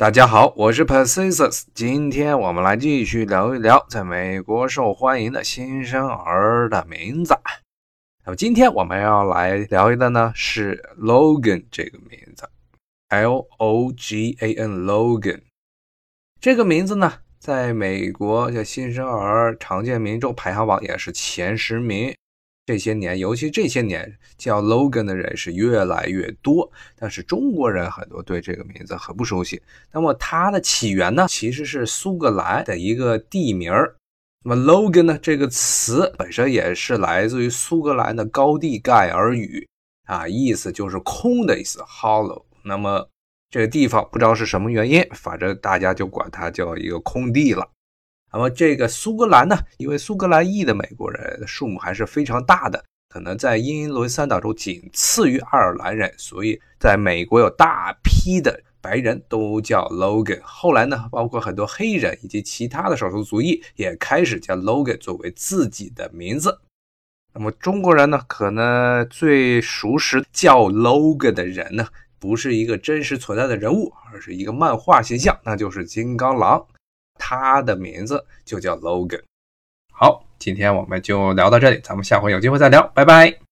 [0.00, 1.64] 大家好，我是 Persis。
[1.74, 7.38] 今天我们来继续聊一聊在美国受欢迎的新生儿的名字。
[8.24, 12.48] 那么今天我们要来聊的呢是 Logan 这个名字
[13.10, 15.42] ，L O G A N Logan
[16.40, 22.14] 这个名字呢，在美国的新生儿常见名中排行榜也是前十名。
[22.70, 29.60] 这些年，尤其这些年叫 Logan 的人是越来越多，但是中国人很多对这个名字很不熟悉。
[29.92, 33.96] 那么它的起源呢，其实是苏格兰的一个地名儿。
[34.44, 39.66] 那么 Logan 呢这个词本身也是来自于苏格兰的高地盖尔语
[40.06, 42.44] 啊，意思就是空的意思，hollow。
[42.62, 43.08] 那么
[43.50, 47.68] 这个地方不知道是什么原因，反正大家就管它叫一个空地了。
[48.32, 60.40] 那么这个苏格兰呢，因为苏格兰裔的美国人数目还是非常大的，可能在英伦三岛中仅次于爱尔兰人，所以在美国有大批的白人都叫 Logan。
[60.42, 66.60] 后来呢，包括很多黑人以及其他的少数族裔也开始将 Logan 作为自己的名字。
[67.34, 76.64] 那么中国人呢，可能最熟识叫 Logan 的人呢，不是一个真实存在的人物，而是一个漫画形象，那就是金刚狼。
[77.30, 79.22] 他的名字就叫 Logan。
[79.92, 83.49] 好，今天我们就聊到这里，咱们下回有机会再聊，拜拜。